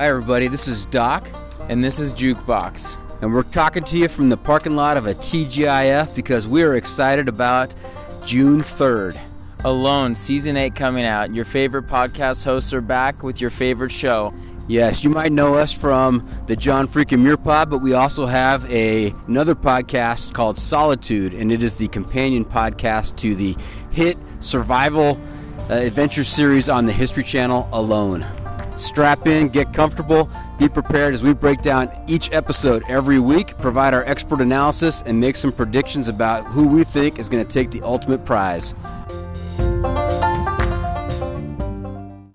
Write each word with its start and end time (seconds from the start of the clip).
Hi, 0.00 0.08
everybody. 0.08 0.48
This 0.48 0.66
is 0.66 0.86
Doc, 0.86 1.28
And 1.68 1.84
this 1.84 2.00
is 2.00 2.14
Jukebox. 2.14 2.96
and 3.20 3.34
we're 3.34 3.42
talking 3.42 3.84
to 3.84 3.98
you 3.98 4.08
from 4.08 4.30
the 4.30 4.36
parking 4.38 4.74
lot 4.74 4.96
of 4.96 5.04
a 5.04 5.12
TGIF 5.12 6.14
because 6.14 6.48
we 6.48 6.62
are 6.62 6.74
excited 6.76 7.28
about 7.28 7.74
June 8.24 8.62
3rd. 8.62 9.20
Alone, 9.62 10.14
season 10.14 10.56
8 10.56 10.74
coming 10.74 11.04
out. 11.04 11.34
Your 11.34 11.44
favorite 11.44 11.86
podcast 11.86 12.44
hosts 12.44 12.72
are 12.72 12.80
back 12.80 13.22
with 13.22 13.42
your 13.42 13.50
favorite 13.50 13.92
show. 13.92 14.32
Yes, 14.68 15.04
you 15.04 15.10
might 15.10 15.32
know 15.32 15.56
us 15.56 15.70
from 15.70 16.26
the 16.46 16.56
John 16.56 16.88
Freakin' 16.88 17.20
Muir 17.20 17.36
Pod, 17.36 17.68
but 17.68 17.82
we 17.82 17.92
also 17.92 18.24
have 18.24 18.64
a, 18.70 19.14
another 19.26 19.54
podcast 19.54 20.32
called 20.32 20.56
Solitude, 20.56 21.34
and 21.34 21.52
it 21.52 21.62
is 21.62 21.74
the 21.74 21.88
companion 21.88 22.46
podcast 22.46 23.16
to 23.16 23.34
the 23.34 23.54
hit 23.90 24.16
survival 24.38 25.20
uh, 25.68 25.74
adventure 25.74 26.24
series 26.24 26.70
on 26.70 26.86
the 26.86 26.92
History 26.94 27.22
Channel, 27.22 27.68
Alone. 27.70 28.24
Strap 28.80 29.26
in, 29.26 29.50
get 29.50 29.74
comfortable, 29.74 30.30
be 30.58 30.66
prepared 30.66 31.12
as 31.12 31.22
we 31.22 31.34
break 31.34 31.60
down 31.60 31.90
each 32.06 32.32
episode 32.32 32.82
every 32.88 33.18
week, 33.18 33.56
provide 33.58 33.92
our 33.92 34.04
expert 34.06 34.40
analysis, 34.40 35.02
and 35.04 35.20
make 35.20 35.36
some 35.36 35.52
predictions 35.52 36.08
about 36.08 36.46
who 36.46 36.66
we 36.66 36.82
think 36.82 37.18
is 37.18 37.28
going 37.28 37.46
to 37.46 37.52
take 37.52 37.70
the 37.70 37.82
ultimate 37.82 38.24
prize. 38.24 38.74